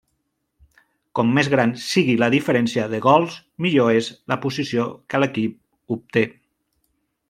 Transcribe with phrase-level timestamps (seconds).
[1.19, 6.31] Com més gran sigui la diferència de gols, millor és la posició que l'equip obté.